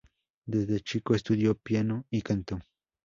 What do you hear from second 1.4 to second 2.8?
piano y canto.